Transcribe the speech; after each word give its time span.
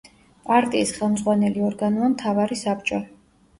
პარტიის 0.47 0.93
ხელმძღვანელი 0.95 1.63
ორგანოა 1.69 2.11
მთავარი 2.17 2.61
საბჭო. 2.65 3.03